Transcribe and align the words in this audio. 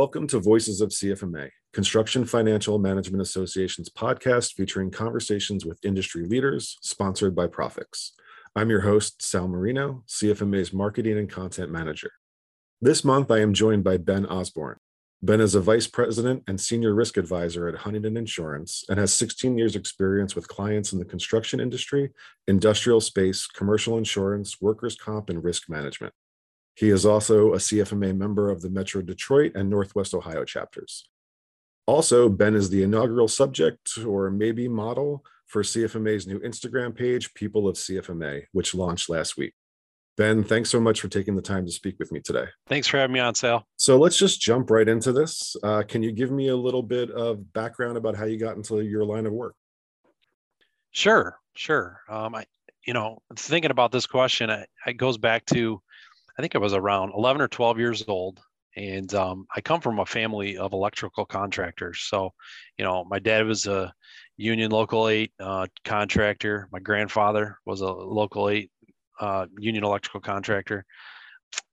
Welcome 0.00 0.28
to 0.28 0.40
Voices 0.40 0.80
of 0.80 0.88
CFMA, 0.88 1.50
Construction 1.74 2.24
Financial 2.24 2.78
Management 2.78 3.20
Association's 3.20 3.90
podcast 3.90 4.54
featuring 4.54 4.90
conversations 4.90 5.66
with 5.66 5.84
industry 5.84 6.24
leaders, 6.24 6.78
sponsored 6.80 7.36
by 7.36 7.48
Profix. 7.48 8.12
I'm 8.56 8.70
your 8.70 8.80
host, 8.80 9.20
Sal 9.20 9.46
Marino, 9.46 10.02
CFMA's 10.08 10.72
Marketing 10.72 11.18
and 11.18 11.28
Content 11.28 11.70
Manager. 11.70 12.12
This 12.80 13.04
month, 13.04 13.30
I 13.30 13.40
am 13.40 13.52
joined 13.52 13.84
by 13.84 13.98
Ben 13.98 14.24
Osborne. 14.24 14.78
Ben 15.20 15.38
is 15.38 15.54
a 15.54 15.60
vice 15.60 15.86
president 15.86 16.44
and 16.48 16.58
senior 16.58 16.94
risk 16.94 17.18
advisor 17.18 17.68
at 17.68 17.74
Huntington 17.74 18.16
Insurance 18.16 18.84
and 18.88 18.98
has 18.98 19.12
16 19.12 19.58
years' 19.58 19.76
experience 19.76 20.34
with 20.34 20.48
clients 20.48 20.94
in 20.94 20.98
the 20.98 21.04
construction 21.04 21.60
industry, 21.60 22.08
industrial 22.48 23.02
space, 23.02 23.46
commercial 23.46 23.98
insurance, 23.98 24.62
workers' 24.62 24.96
comp, 24.96 25.28
and 25.28 25.44
risk 25.44 25.68
management. 25.68 26.14
He 26.80 26.88
is 26.88 27.04
also 27.04 27.52
a 27.52 27.58
CFMA 27.58 28.16
member 28.16 28.48
of 28.48 28.62
the 28.62 28.70
Metro 28.70 29.02
Detroit 29.02 29.52
and 29.54 29.68
Northwest 29.68 30.14
Ohio 30.14 30.46
chapters. 30.46 31.10
Also, 31.84 32.30
Ben 32.30 32.54
is 32.54 32.70
the 32.70 32.82
inaugural 32.82 33.28
subject 33.28 33.98
or 34.06 34.30
maybe 34.30 34.66
model 34.66 35.22
for 35.46 35.62
CFMA's 35.62 36.26
new 36.26 36.40
Instagram 36.40 36.96
page, 36.96 37.34
People 37.34 37.68
of 37.68 37.76
CFMA, 37.76 38.44
which 38.52 38.74
launched 38.74 39.10
last 39.10 39.36
week. 39.36 39.52
Ben, 40.16 40.42
thanks 40.42 40.70
so 40.70 40.80
much 40.80 41.02
for 41.02 41.08
taking 41.08 41.36
the 41.36 41.42
time 41.42 41.66
to 41.66 41.70
speak 41.70 41.96
with 41.98 42.12
me 42.12 42.20
today. 42.20 42.46
Thanks 42.66 42.86
for 42.86 42.96
having 42.96 43.12
me 43.12 43.20
on, 43.20 43.34
Sal. 43.34 43.66
So 43.76 43.98
let's 43.98 44.16
just 44.16 44.40
jump 44.40 44.70
right 44.70 44.88
into 44.88 45.12
this. 45.12 45.56
Uh, 45.62 45.82
can 45.86 46.02
you 46.02 46.12
give 46.12 46.30
me 46.30 46.48
a 46.48 46.56
little 46.56 46.82
bit 46.82 47.10
of 47.10 47.52
background 47.52 47.98
about 47.98 48.16
how 48.16 48.24
you 48.24 48.38
got 48.38 48.56
into 48.56 48.80
your 48.80 49.04
line 49.04 49.26
of 49.26 49.34
work? 49.34 49.54
Sure, 50.92 51.38
sure. 51.52 52.00
Um, 52.08 52.34
I, 52.34 52.46
you 52.86 52.94
know, 52.94 53.18
thinking 53.36 53.70
about 53.70 53.92
this 53.92 54.06
question, 54.06 54.48
it, 54.48 54.66
it 54.86 54.94
goes 54.94 55.18
back 55.18 55.44
to, 55.46 55.82
I 56.40 56.42
think 56.42 56.54
I 56.56 56.58
was 56.58 56.72
around 56.72 57.12
11 57.14 57.42
or 57.42 57.48
12 57.48 57.78
years 57.78 58.02
old, 58.08 58.40
and 58.74 59.14
um, 59.14 59.46
I 59.54 59.60
come 59.60 59.82
from 59.82 59.98
a 59.98 60.06
family 60.06 60.56
of 60.56 60.72
electrical 60.72 61.26
contractors. 61.26 62.00
So, 62.08 62.30
you 62.78 62.84
know, 62.86 63.04
my 63.04 63.18
dad 63.18 63.44
was 63.44 63.66
a 63.66 63.92
union 64.38 64.70
local 64.70 65.10
eight 65.10 65.34
uh, 65.38 65.66
contractor. 65.84 66.66
My 66.72 66.78
grandfather 66.78 67.58
was 67.66 67.82
a 67.82 67.92
local 67.92 68.48
eight 68.48 68.70
uh, 69.20 69.48
union 69.58 69.84
electrical 69.84 70.22
contractor. 70.22 70.86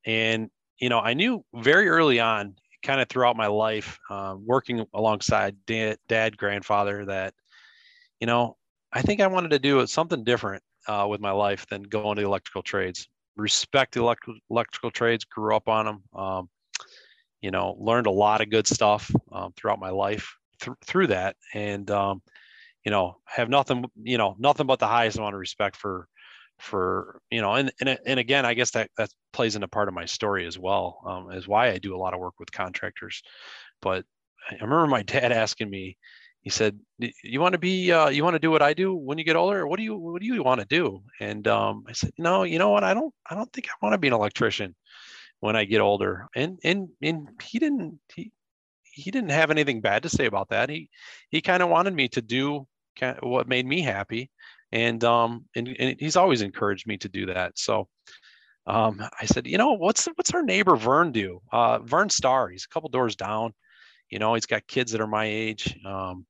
And, 0.05 0.49
you 0.81 0.89
know, 0.89 0.99
I 0.99 1.13
knew 1.13 1.45
very 1.55 1.87
early 1.87 2.19
on, 2.19 2.55
kind 2.83 2.99
of 2.99 3.07
throughout 3.07 3.37
my 3.37 3.47
life, 3.47 3.97
uh, 4.09 4.35
working 4.37 4.85
alongside 4.93 5.55
dad, 5.65 5.97
dad, 6.09 6.35
grandfather, 6.35 7.05
that, 7.05 7.33
you 8.19 8.27
know, 8.27 8.57
I 8.91 9.01
think 9.01 9.21
I 9.21 9.27
wanted 9.27 9.51
to 9.51 9.59
do 9.59 9.87
something 9.87 10.25
different 10.25 10.61
uh, 10.89 11.07
with 11.09 11.21
my 11.21 11.31
life 11.31 11.65
than 11.67 11.83
go 11.83 12.09
into 12.09 12.23
the 12.23 12.27
electrical 12.27 12.63
trades. 12.63 13.07
Respect 13.37 13.93
the 13.93 14.01
electrical, 14.01 14.39
electrical 14.49 14.91
trades, 14.91 15.23
grew 15.23 15.55
up 15.55 15.69
on 15.69 15.85
them. 15.85 16.03
Um, 16.13 16.49
you 17.41 17.51
know, 17.51 17.77
learned 17.79 18.07
a 18.07 18.11
lot 18.11 18.41
of 18.41 18.49
good 18.49 18.67
stuff 18.67 19.11
um, 19.31 19.53
throughout 19.55 19.79
my 19.79 19.91
life 19.91 20.35
th- 20.59 20.75
through 20.85 21.07
that. 21.07 21.35
And, 21.53 21.89
um, 21.91 22.21
you 22.83 22.91
know, 22.91 23.17
have 23.25 23.49
nothing, 23.49 23.85
you 24.01 24.17
know, 24.17 24.35
nothing 24.39 24.65
but 24.65 24.79
the 24.79 24.87
highest 24.87 25.17
amount 25.17 25.35
of 25.35 25.39
respect 25.39 25.75
for 25.75 26.07
for 26.59 27.21
you 27.29 27.41
know 27.41 27.53
and 27.53 27.71
and, 27.81 27.99
and 28.05 28.19
again 28.19 28.45
i 28.45 28.53
guess 28.53 28.71
that 28.71 28.89
that 28.97 29.09
plays 29.31 29.55
into 29.55 29.67
part 29.67 29.87
of 29.87 29.93
my 29.93 30.05
story 30.05 30.45
as 30.45 30.57
well 30.57 30.99
um, 31.05 31.31
is 31.31 31.47
why 31.47 31.69
i 31.69 31.77
do 31.77 31.95
a 31.95 31.97
lot 31.97 32.13
of 32.13 32.19
work 32.19 32.33
with 32.39 32.51
contractors 32.51 33.21
but 33.81 34.03
i 34.49 34.55
remember 34.55 34.87
my 34.87 35.03
dad 35.03 35.31
asking 35.31 35.69
me 35.69 35.95
he 36.47 36.51
said 36.51 36.79
you 36.97 37.41
want 37.41 37.51
to 37.51 37.57
be 37.57 37.91
uh, 37.91 38.07
you 38.07 38.23
want 38.23 38.35
to 38.35 38.39
do 38.39 38.49
what 38.49 38.61
i 38.61 38.73
do 38.73 38.95
when 38.95 39.17
you 39.17 39.25
get 39.25 39.35
older? 39.35 39.67
What 39.67 39.75
do 39.75 39.83
you 39.83 39.97
what 39.97 40.21
do 40.21 40.27
you 40.27 40.41
want 40.41 40.61
to 40.61 40.65
do? 40.65 41.01
And 41.19 41.45
um, 41.45 41.83
i 41.89 41.91
said 41.91 42.11
no 42.17 42.43
you 42.43 42.57
know 42.57 42.69
what? 42.69 42.85
I 42.85 42.93
don't 42.93 43.13
i 43.29 43.35
don't 43.35 43.51
think 43.51 43.67
i 43.67 43.73
want 43.81 43.91
to 43.95 43.97
be 43.97 44.07
an 44.07 44.13
electrician 44.13 44.73
when 45.41 45.57
i 45.57 45.65
get 45.65 45.81
older. 45.81 46.29
And 46.33 46.57
and 46.63 46.87
and 47.01 47.27
he 47.43 47.59
didn't 47.59 47.99
he 48.15 48.31
he 48.81 49.11
didn't 49.11 49.31
have 49.31 49.51
anything 49.51 49.81
bad 49.81 50.03
to 50.03 50.09
say 50.09 50.25
about 50.25 50.47
that. 50.49 50.69
He 50.69 50.89
he 51.29 51.41
kind 51.41 51.61
of 51.61 51.67
wanted 51.67 51.93
me 51.93 52.07
to 52.15 52.21
do 52.21 52.65
what 53.19 53.49
made 53.49 53.65
me 53.65 53.81
happy. 53.81 54.31
And 54.71 55.03
um 55.03 55.47
and, 55.53 55.67
and 55.67 55.99
he's 55.99 56.15
always 56.15 56.41
encouraged 56.41 56.87
me 56.87 56.95
to 56.99 57.09
do 57.09 57.25
that. 57.25 57.59
So 57.59 57.89
um 58.67 59.01
i 59.19 59.25
said 59.25 59.47
you 59.47 59.57
know 59.57 59.73
what's 59.73 60.05
what's 60.15 60.33
our 60.33 60.43
neighbor 60.43 60.77
vern 60.77 61.11
do? 61.11 61.41
Uh 61.51 61.79
vern 61.79 62.09
Starr 62.09 62.47
he's 62.47 62.63
a 62.63 62.73
couple 62.73 62.87
doors 62.87 63.17
down. 63.17 63.53
You 64.09 64.19
know 64.19 64.33
he's 64.35 64.45
got 64.45 64.65
kids 64.65 64.93
that 64.93 65.01
are 65.01 65.13
my 65.19 65.25
age. 65.25 65.77
Um 65.85 66.25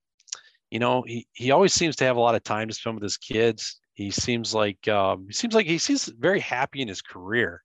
you 0.72 0.80
know 0.80 1.04
he, 1.06 1.28
he 1.34 1.52
always 1.52 1.74
seems 1.74 1.96
to 1.96 2.06
have 2.06 2.18
a 2.18 2.22
lot 2.22 2.36
of 2.36 2.44
time 2.44 2.68
to 2.68 2.74
spend 2.74 2.96
with 2.96 3.04
his 3.04 3.18
kids 3.18 3.80
he 3.94 4.12
seems 4.12 4.54
like 4.54 4.88
um 4.88 5.26
he 5.28 5.34
seems 5.34 5.54
like 5.54 5.66
he 5.66 5.78
seems 5.78 6.06
very 6.20 6.40
happy 6.40 6.82
in 6.82 6.88
his 6.88 7.02
career 7.02 7.62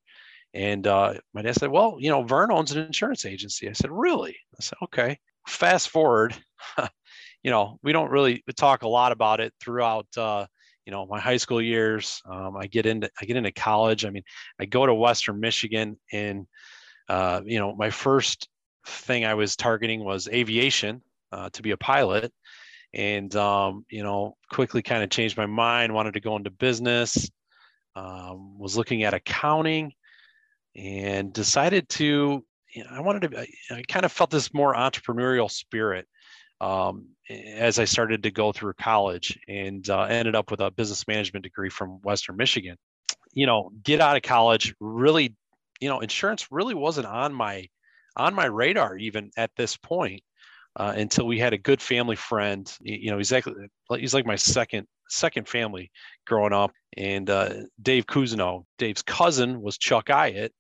and 0.54 0.86
uh, 0.86 1.14
my 1.32 1.42
dad 1.42 1.54
said, 1.54 1.70
"Well, 1.70 1.96
you 1.98 2.10
know, 2.10 2.24
Vern 2.24 2.52
owns 2.52 2.72
an 2.72 2.84
insurance 2.84 3.24
agency." 3.24 3.68
I 3.68 3.72
said, 3.72 3.90
"Really?" 3.90 4.36
I 4.58 4.62
said, 4.62 4.76
"Okay." 4.82 5.18
Fast 5.48 5.88
forward, 5.88 6.36
you 7.42 7.50
know, 7.50 7.78
we 7.82 7.92
don't 7.92 8.10
really 8.10 8.44
talk 8.54 8.82
a 8.82 8.88
lot 8.88 9.12
about 9.12 9.40
it 9.40 9.52
throughout 9.60 10.06
uh, 10.16 10.46
you 10.84 10.90
know 10.90 11.06
my 11.06 11.20
high 11.20 11.36
school 11.36 11.62
years 11.62 12.20
um, 12.26 12.56
i 12.56 12.66
get 12.66 12.86
into 12.86 13.08
i 13.20 13.24
get 13.24 13.36
into 13.36 13.52
college 13.52 14.04
i 14.04 14.10
mean 14.10 14.24
i 14.58 14.64
go 14.64 14.84
to 14.84 14.94
western 14.94 15.38
michigan 15.38 15.96
and 16.12 16.46
uh, 17.08 17.40
you 17.44 17.58
know 17.58 17.74
my 17.76 17.90
first 17.90 18.48
thing 18.86 19.24
i 19.24 19.34
was 19.34 19.56
targeting 19.56 20.04
was 20.04 20.28
aviation 20.28 21.00
uh, 21.30 21.48
to 21.52 21.62
be 21.62 21.70
a 21.70 21.76
pilot 21.76 22.32
and 22.94 23.34
um, 23.36 23.84
you 23.90 24.02
know 24.02 24.36
quickly 24.50 24.82
kind 24.82 25.02
of 25.02 25.10
changed 25.10 25.36
my 25.36 25.46
mind 25.46 25.94
wanted 25.94 26.14
to 26.14 26.20
go 26.20 26.36
into 26.36 26.50
business 26.50 27.30
um, 27.96 28.58
was 28.58 28.76
looking 28.76 29.02
at 29.02 29.14
accounting 29.14 29.92
and 30.76 31.32
decided 31.32 31.88
to 31.88 32.44
you 32.74 32.84
know, 32.84 32.90
i 32.90 33.00
wanted 33.00 33.30
to 33.30 33.40
i 33.70 33.82
kind 33.88 34.04
of 34.04 34.12
felt 34.12 34.30
this 34.30 34.54
more 34.54 34.74
entrepreneurial 34.74 35.50
spirit 35.50 36.06
um, 36.62 37.08
as 37.28 37.80
I 37.80 37.84
started 37.84 38.22
to 38.22 38.30
go 38.30 38.52
through 38.52 38.74
college 38.74 39.36
and 39.48 39.88
uh, 39.90 40.02
ended 40.02 40.36
up 40.36 40.50
with 40.50 40.60
a 40.60 40.70
business 40.70 41.08
management 41.08 41.42
degree 41.42 41.68
from 41.68 42.00
Western 42.02 42.36
Michigan. 42.36 42.76
You 43.34 43.46
know, 43.46 43.70
get 43.82 44.00
out 44.00 44.16
of 44.16 44.22
college, 44.22 44.72
really, 44.78 45.34
you 45.80 45.88
know, 45.88 46.00
insurance 46.00 46.52
really 46.52 46.74
wasn't 46.74 47.08
on 47.08 47.34
my 47.34 47.68
on 48.16 48.34
my 48.34 48.44
radar 48.44 48.96
even 48.96 49.30
at 49.36 49.50
this 49.56 49.76
point 49.76 50.22
uh, 50.76 50.94
until 50.96 51.26
we 51.26 51.38
had 51.38 51.52
a 51.52 51.58
good 51.58 51.82
family 51.82 52.16
friend. 52.16 52.72
You 52.80 53.10
know, 53.10 53.18
he's 53.18 53.32
like 53.32 53.46
he's 53.90 54.14
like 54.14 54.26
my 54.26 54.36
second 54.36 54.86
second 55.08 55.48
family 55.48 55.90
growing 56.26 56.52
up, 56.52 56.72
and 56.96 57.28
uh, 57.28 57.54
Dave 57.80 58.06
Cousineau, 58.06 58.64
Dave's 58.78 59.02
cousin 59.02 59.60
was 59.60 59.78
Chuck 59.78 60.08
Hyatt, 60.08 60.52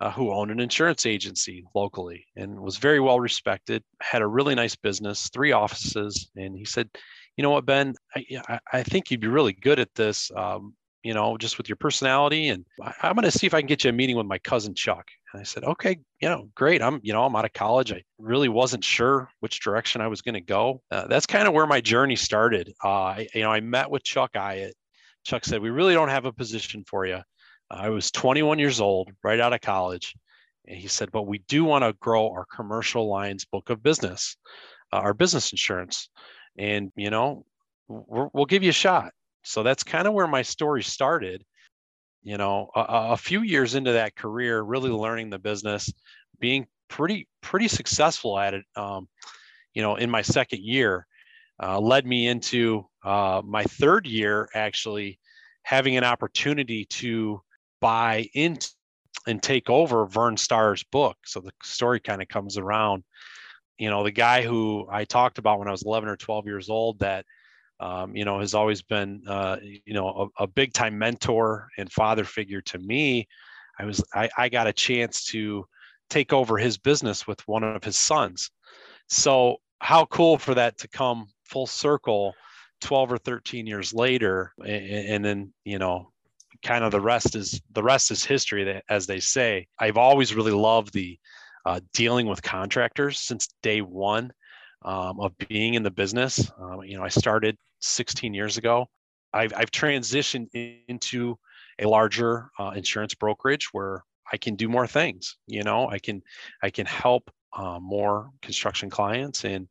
uh, 0.00 0.10
who 0.10 0.32
owned 0.32 0.50
an 0.50 0.60
insurance 0.60 1.04
agency 1.04 1.64
locally 1.74 2.26
and 2.36 2.58
was 2.58 2.78
very 2.78 3.00
well 3.00 3.20
respected, 3.20 3.82
had 4.00 4.22
a 4.22 4.26
really 4.26 4.54
nice 4.54 4.74
business, 4.74 5.28
three 5.28 5.52
offices. 5.52 6.30
And 6.36 6.56
he 6.56 6.64
said, 6.64 6.88
You 7.36 7.42
know 7.42 7.50
what, 7.50 7.66
Ben, 7.66 7.94
I, 8.16 8.58
I 8.72 8.82
think 8.82 9.10
you'd 9.10 9.20
be 9.20 9.28
really 9.28 9.52
good 9.52 9.78
at 9.78 9.94
this, 9.94 10.30
um, 10.34 10.74
you 11.02 11.12
know, 11.12 11.36
just 11.36 11.58
with 11.58 11.68
your 11.68 11.76
personality. 11.76 12.48
And 12.48 12.64
I, 12.82 13.08
am 13.08 13.14
going 13.14 13.24
to 13.24 13.30
see 13.30 13.46
if 13.46 13.54
I 13.54 13.60
can 13.60 13.68
get 13.68 13.84
you 13.84 13.90
a 13.90 13.92
meeting 13.92 14.16
with 14.16 14.26
my 14.26 14.38
cousin 14.38 14.74
Chuck. 14.74 15.06
And 15.32 15.40
I 15.40 15.44
said, 15.44 15.64
Okay, 15.64 15.98
you 16.20 16.28
know, 16.28 16.48
great. 16.54 16.82
I'm, 16.82 17.00
you 17.02 17.12
know, 17.12 17.24
I'm 17.24 17.36
out 17.36 17.44
of 17.44 17.52
college. 17.52 17.92
I 17.92 18.02
really 18.18 18.48
wasn't 18.48 18.84
sure 18.84 19.28
which 19.40 19.60
direction 19.60 20.00
I 20.00 20.08
was 20.08 20.22
going 20.22 20.34
to 20.34 20.40
go. 20.40 20.82
Uh, 20.90 21.06
that's 21.06 21.26
kind 21.26 21.46
of 21.46 21.54
where 21.54 21.66
my 21.66 21.80
journey 21.80 22.16
started. 22.16 22.72
Uh, 22.84 22.88
I, 22.88 23.28
you 23.34 23.42
know, 23.42 23.52
I 23.52 23.60
met 23.60 23.90
with 23.90 24.02
Chuck 24.02 24.30
Hyatt. 24.34 24.74
Chuck 25.24 25.44
said, 25.44 25.62
We 25.62 25.70
really 25.70 25.94
don't 25.94 26.08
have 26.08 26.24
a 26.24 26.32
position 26.32 26.84
for 26.86 27.06
you 27.06 27.20
I 27.70 27.90
was 27.90 28.10
21 28.10 28.58
years 28.58 28.80
old, 28.80 29.10
right 29.22 29.38
out 29.38 29.52
of 29.52 29.60
college. 29.60 30.14
And 30.66 30.76
he 30.76 30.88
said, 30.88 31.12
but 31.12 31.26
we 31.26 31.38
do 31.38 31.64
want 31.64 31.84
to 31.84 31.92
grow 32.00 32.28
our 32.30 32.44
commercial 32.54 33.08
lines 33.08 33.44
book 33.44 33.70
of 33.70 33.82
business, 33.82 34.36
uh, 34.92 34.96
our 34.96 35.14
business 35.14 35.52
insurance. 35.52 36.08
And, 36.58 36.90
you 36.96 37.10
know, 37.10 37.44
we 37.88 38.26
will 38.32 38.46
give 38.46 38.62
you 38.62 38.70
a 38.70 38.74
shot. 38.74 39.12
So 39.44 39.62
that's 39.62 39.84
kind 39.84 40.06
of 40.06 40.14
where 40.14 40.26
my 40.26 40.42
story 40.42 40.82
started. 40.82 41.44
You 42.22 42.36
know, 42.36 42.70
a, 42.74 43.12
a 43.12 43.16
few 43.16 43.42
years 43.42 43.74
into 43.74 43.92
that 43.92 44.14
career, 44.14 44.60
really 44.60 44.90
learning 44.90 45.30
the 45.30 45.38
business, 45.38 45.90
being 46.38 46.66
pretty, 46.88 47.28
pretty 47.40 47.68
successful 47.68 48.38
at 48.38 48.54
it. 48.54 48.64
Um, 48.76 49.08
you 49.72 49.82
know, 49.82 49.96
in 49.96 50.10
my 50.10 50.22
second 50.22 50.62
year, 50.62 51.06
uh, 51.62 51.80
led 51.80 52.06
me 52.06 52.26
into 52.26 52.86
uh, 53.04 53.40
my 53.44 53.64
third 53.64 54.06
year 54.06 54.48
actually 54.54 55.18
having 55.62 55.96
an 55.96 56.04
opportunity 56.04 56.84
to 56.86 57.40
buy 57.80 58.28
into 58.34 58.68
and 59.26 59.42
take 59.42 59.68
over 59.68 60.06
Vern 60.06 60.36
Starr's 60.36 60.82
book. 60.84 61.16
So 61.26 61.40
the 61.40 61.52
story 61.62 62.00
kind 62.00 62.22
of 62.22 62.28
comes 62.28 62.56
around. 62.56 63.04
You 63.78 63.90
know, 63.90 64.02
the 64.04 64.10
guy 64.10 64.42
who 64.42 64.86
I 64.90 65.04
talked 65.04 65.38
about 65.38 65.58
when 65.58 65.68
I 65.68 65.72
was 65.72 65.84
11 65.84 66.08
or 66.08 66.16
12 66.16 66.46
years 66.46 66.68
old 66.70 66.98
that, 67.00 67.24
um, 67.80 68.14
you 68.14 68.24
know, 68.24 68.40
has 68.40 68.54
always 68.54 68.82
been, 68.82 69.22
uh, 69.26 69.56
you 69.62 69.94
know, 69.94 70.30
a, 70.38 70.44
a 70.44 70.46
big 70.46 70.72
time 70.72 70.98
mentor 70.98 71.68
and 71.78 71.90
father 71.90 72.24
figure 72.24 72.60
to 72.60 72.78
me. 72.78 73.26
I 73.78 73.84
was, 73.84 74.04
I, 74.14 74.28
I 74.36 74.48
got 74.48 74.66
a 74.66 74.72
chance 74.72 75.24
to 75.26 75.66
take 76.08 76.32
over 76.32 76.58
his 76.58 76.76
business 76.76 77.26
with 77.26 77.46
one 77.48 77.64
of 77.64 77.82
his 77.82 77.96
sons. 77.96 78.50
So 79.08 79.56
how 79.80 80.04
cool 80.06 80.38
for 80.38 80.54
that 80.54 80.78
to 80.78 80.88
come 80.88 81.26
full 81.44 81.66
circle 81.66 82.34
12 82.82 83.12
or 83.12 83.18
13 83.18 83.66
years 83.66 83.94
later. 83.94 84.52
And, 84.58 84.68
and 84.68 85.24
then, 85.24 85.52
you 85.64 85.78
know, 85.78 86.12
kind 86.62 86.84
of 86.84 86.92
the 86.92 87.00
rest 87.00 87.34
is 87.34 87.60
the 87.72 87.82
rest 87.82 88.10
is 88.10 88.22
history 88.22 88.82
as 88.90 89.06
they 89.06 89.18
say 89.18 89.66
i've 89.78 89.96
always 89.96 90.34
really 90.34 90.52
loved 90.52 90.92
the 90.92 91.18
uh, 91.64 91.80
dealing 91.94 92.26
with 92.26 92.42
contractors 92.42 93.18
since 93.18 93.48
day 93.62 93.80
one 93.80 94.30
um, 94.82 95.20
of 95.20 95.36
being 95.48 95.74
in 95.74 95.82
the 95.82 95.90
business. 95.90 96.50
Um, 96.58 96.82
you 96.84 96.96
know, 96.96 97.04
I 97.04 97.08
started 97.08 97.56
16 97.80 98.34
years 98.34 98.56
ago. 98.56 98.86
I've, 99.32 99.52
I've 99.56 99.70
transitioned 99.70 100.48
into 100.88 101.38
a 101.78 101.88
larger 101.88 102.50
uh, 102.58 102.72
insurance 102.74 103.14
brokerage 103.14 103.68
where 103.72 104.04
I 104.32 104.36
can 104.36 104.54
do 104.54 104.68
more 104.68 104.86
things. 104.86 105.36
You 105.46 105.62
know, 105.62 105.88
I 105.88 105.98
can 105.98 106.22
I 106.62 106.70
can 106.70 106.86
help 106.86 107.30
uh, 107.56 107.78
more 107.80 108.30
construction 108.42 108.90
clients 108.90 109.44
and 109.44 109.68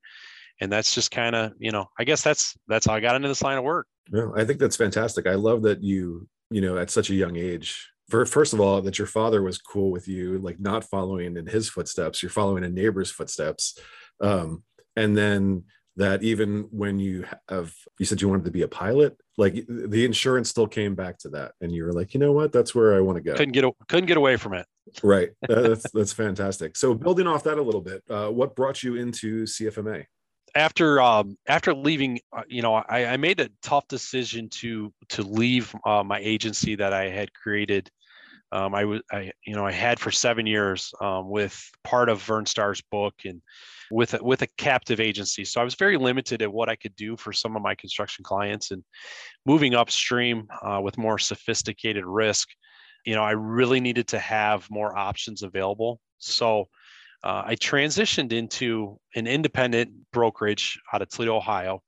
and 0.61 0.71
that's 0.71 0.93
just 0.93 1.11
kind 1.11 1.35
of 1.35 1.53
you 1.59 1.71
know 1.71 1.85
I 1.97 2.03
guess 2.03 2.21
that's 2.21 2.57
that's 2.67 2.85
how 2.85 2.93
I 2.93 2.99
got 2.99 3.15
into 3.15 3.27
this 3.27 3.41
line 3.41 3.57
of 3.57 3.63
work. 3.63 3.87
Yeah, 4.11 4.29
I 4.35 4.43
think 4.43 4.59
that's 4.59 4.75
fantastic. 4.75 5.27
I 5.27 5.35
love 5.35 5.61
that 5.63 5.83
you 5.83 6.27
you 6.49 6.61
know 6.61 6.77
at 6.77 6.89
such 6.89 7.09
a 7.09 7.15
young 7.15 7.35
age 7.35 7.89
first 8.09 8.53
of 8.53 8.59
all 8.59 8.81
that 8.81 8.97
your 8.97 9.05
father 9.05 9.43
was 9.43 9.59
cool 9.59 9.91
with 9.91 10.07
you 10.07 10.39
like 10.39 10.59
not 10.59 10.83
following 10.83 11.37
in 11.37 11.45
his 11.45 11.69
footsteps 11.69 12.23
you're 12.23 12.29
following 12.31 12.63
a 12.63 12.69
neighbor's 12.69 13.11
footsteps 13.11 13.77
um, 14.21 14.63
and 14.95 15.15
then 15.15 15.63
that 15.99 16.23
even 16.23 16.67
when 16.71 16.97
you 16.97 17.25
have 17.49 17.73
you 17.99 18.05
said 18.05 18.21
you 18.21 18.29
wanted 18.29 18.45
to 18.45 18.51
be 18.51 18.61
a 18.61 18.67
pilot 18.67 19.17
like 19.37 19.65
the 19.67 20.05
insurance 20.05 20.49
still 20.49 20.65
came 20.65 20.95
back 20.95 21.17
to 21.17 21.29
that 21.29 21.51
and 21.59 21.73
you 21.73 21.83
were 21.83 21.91
like 21.91 22.13
you 22.13 22.19
know 22.19 22.31
what? 22.31 22.51
That's 22.53 22.73
where 22.73 22.95
i 22.95 23.01
want 23.01 23.17
to 23.17 23.21
go. 23.21 23.35
Couldn't 23.35 23.51
get 23.51 23.65
couldn't 23.87 24.07
get 24.07 24.17
away 24.17 24.37
from 24.37 24.53
it. 24.53 24.65
Right. 25.03 25.29
That's 25.47 25.89
that's 25.91 26.13
fantastic. 26.13 26.75
So 26.77 26.93
building 26.93 27.27
off 27.27 27.43
that 27.43 27.57
a 27.57 27.61
little 27.61 27.81
bit 27.81 28.01
uh, 28.09 28.29
what 28.29 28.55
brought 28.55 28.81
you 28.81 28.95
into 28.95 29.43
cfma 29.43 30.05
after 30.55 30.99
um, 30.99 31.37
after 31.47 31.75
leaving, 31.75 32.19
uh, 32.35 32.41
you 32.47 32.63
know, 32.63 32.73
I, 32.73 33.05
I, 33.05 33.17
made 33.17 33.39
a 33.39 33.49
tough 33.61 33.87
decision 33.87 34.49
to 34.49 34.91
to 35.09 35.21
leave 35.21 35.75
uh, 35.85 36.03
my 36.03 36.19
agency 36.19 36.75
that 36.75 36.91
I 36.91 37.09
had 37.09 37.31
created. 37.33 37.91
Um, 38.51 38.73
I 38.73 38.85
was, 38.85 39.01
I 39.11 39.31
you 39.45 39.55
know, 39.55 39.65
I 39.65 39.71
had 39.71 39.99
for 39.99 40.11
seven 40.11 40.45
years 40.47 40.91
um, 41.01 41.29
with 41.29 41.61
part 41.83 42.09
of 42.09 42.21
Vern 42.23 42.45
Starr's 42.45 42.81
book 42.81 43.13
and 43.25 43.41
with 43.91 44.13
a, 44.13 44.23
with 44.23 44.41
a 44.41 44.47
captive 44.57 44.99
agency. 44.99 45.45
So 45.45 45.61
I 45.61 45.63
was 45.63 45.75
very 45.75 45.97
limited 45.97 46.41
at 46.41 46.51
what 46.51 46.69
I 46.69 46.75
could 46.75 46.95
do 46.95 47.17
for 47.17 47.33
some 47.33 47.55
of 47.55 47.61
my 47.61 47.75
construction 47.75 48.23
clients 48.23 48.71
and 48.71 48.83
moving 49.45 49.75
upstream 49.75 50.47
uh, 50.61 50.79
with 50.81 50.97
more 50.97 51.17
sophisticated 51.17 52.05
risk. 52.05 52.49
You 53.05 53.15
know, 53.15 53.23
I 53.23 53.31
really 53.31 53.79
needed 53.79 54.07
to 54.09 54.19
have 54.19 54.69
more 54.69 54.97
options 54.97 55.43
available. 55.43 55.99
So 56.17 56.67
uh, 57.23 57.43
I 57.45 57.55
transitioned 57.55 58.31
into 58.31 58.99
an 59.15 59.27
independent 59.27 59.91
brokerage 60.11 60.79
out 60.93 61.01
of 61.01 61.09
Toledo, 61.09 61.35
Ohio, 61.35 61.81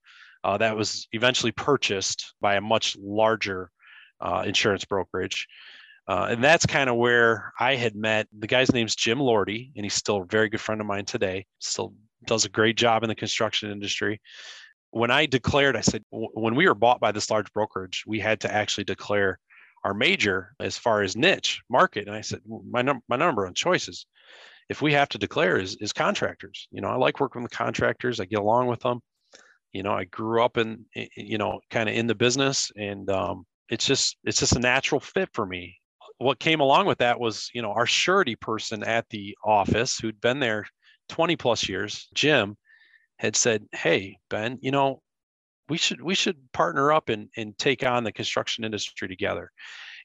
uh, 0.43 0.57
that 0.57 0.75
was 0.75 1.07
eventually 1.11 1.51
purchased 1.51 2.33
by 2.41 2.55
a 2.55 2.61
much 2.61 2.97
larger 2.99 3.71
uh, 4.19 4.43
insurance 4.45 4.85
brokerage. 4.85 5.47
Uh, 6.11 6.27
and 6.29 6.43
that's 6.43 6.65
kind 6.65 6.89
of 6.89 6.97
where 6.97 7.53
I 7.57 7.75
had 7.75 7.95
met 7.95 8.27
the 8.37 8.45
guy's 8.45 8.73
name's 8.73 8.97
Jim 8.97 9.17
Lordy, 9.17 9.71
and 9.77 9.85
he's 9.85 9.93
still 9.93 10.17
a 10.17 10.25
very 10.25 10.49
good 10.49 10.59
friend 10.59 10.81
of 10.81 10.87
mine 10.87 11.05
today. 11.05 11.45
Still 11.59 11.93
does 12.25 12.43
a 12.43 12.49
great 12.49 12.75
job 12.75 13.03
in 13.03 13.07
the 13.07 13.15
construction 13.15 13.71
industry. 13.71 14.19
When 14.89 15.09
I 15.09 15.25
declared, 15.25 15.77
I 15.77 15.79
said, 15.79 16.03
when 16.09 16.55
we 16.55 16.67
were 16.67 16.75
bought 16.75 16.99
by 16.99 17.13
this 17.13 17.31
large 17.31 17.49
brokerage, 17.53 18.03
we 18.05 18.19
had 18.19 18.41
to 18.41 18.53
actually 18.53 18.83
declare 18.83 19.39
our 19.85 19.93
major 19.93 20.53
as 20.59 20.77
far 20.77 21.01
as 21.01 21.15
niche 21.15 21.61
market. 21.69 22.07
And 22.07 22.15
I 22.17 22.19
said, 22.19 22.41
my, 22.45 22.81
num- 22.81 23.03
my 23.07 23.15
number 23.15 23.47
on 23.47 23.53
choices 23.53 24.05
if 24.67 24.81
we 24.81 24.91
have 24.91 25.07
to 25.09 25.17
declare 25.17 25.59
is, 25.59 25.77
is 25.79 25.93
contractors. 25.93 26.67
You 26.71 26.81
know, 26.81 26.89
I 26.89 26.95
like 26.95 27.21
working 27.21 27.41
with 27.41 27.53
contractors. 27.53 28.19
I 28.19 28.25
get 28.25 28.39
along 28.39 28.67
with 28.67 28.81
them. 28.81 28.99
You 29.71 29.83
know, 29.83 29.93
I 29.93 30.03
grew 30.03 30.43
up 30.43 30.57
in, 30.57 30.83
you 31.15 31.37
know, 31.37 31.61
kind 31.69 31.87
of 31.87 31.95
in 31.95 32.07
the 32.07 32.15
business 32.15 32.69
and 32.75 33.09
um, 33.09 33.45
it's 33.69 33.85
just, 33.85 34.17
it's 34.25 34.41
just 34.41 34.57
a 34.57 34.59
natural 34.59 34.99
fit 34.99 35.29
for 35.31 35.45
me. 35.45 35.77
What 36.21 36.39
came 36.39 36.59
along 36.59 36.85
with 36.85 36.99
that 36.99 37.19
was, 37.19 37.49
you 37.53 37.61
know, 37.61 37.71
our 37.71 37.85
surety 37.85 38.35
person 38.35 38.83
at 38.83 39.09
the 39.09 39.35
office 39.43 39.97
who'd 39.97 40.21
been 40.21 40.39
there 40.39 40.65
20 41.09 41.35
plus 41.35 41.67
years, 41.67 42.07
Jim, 42.13 42.57
had 43.17 43.35
said, 43.35 43.65
Hey, 43.71 44.17
Ben, 44.29 44.59
you 44.61 44.71
know, 44.71 45.01
we 45.67 45.77
should 45.77 46.01
we 46.01 46.15
should 46.15 46.37
partner 46.51 46.91
up 46.91 47.09
and, 47.09 47.29
and 47.37 47.57
take 47.57 47.85
on 47.85 48.03
the 48.03 48.11
construction 48.11 48.63
industry 48.65 49.07
together. 49.07 49.51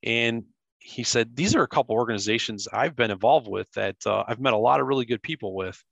And 0.02 0.44
he 0.78 1.02
said 1.02 1.34
these 1.34 1.56
are 1.56 1.64
a 1.64 1.68
couple 1.68 1.96
organizations 1.96 2.69
I've 2.72 2.94
been 2.94 3.10
involved 3.10 3.48
with 3.48 3.70
that 3.72 3.96
uh, 4.06 4.22
I've 4.28 4.40
met 4.40 4.52
a 4.52 4.58
lot 4.58 4.80
of 4.80 4.86
really 4.86 5.04
good 5.04 5.22
people 5.22 5.54
with, 5.54 5.82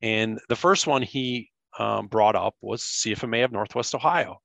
and 0.00 0.40
the 0.48 0.56
first 0.56 0.86
one 0.86 1.02
he 1.02 1.50
um, 1.78 2.06
brought 2.06 2.36
up 2.36 2.54
was 2.62 2.82
CFMA 2.82 3.44
of 3.44 3.52
Northwest 3.52 3.94
Ohio, 3.94 4.40